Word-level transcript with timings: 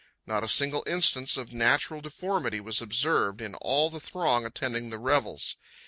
Not 0.25 0.43
a 0.43 0.47
single 0.49 0.83
instance 0.87 1.37
of 1.37 1.53
natural 1.53 2.01
deformity 2.01 2.59
was 2.59 2.81
observable 2.81 3.45
in 3.45 3.53
all 3.53 3.91
the 3.91 3.99
throng 3.99 4.47
attending 4.47 4.89
the 4.89 4.97
revels. 4.97 5.57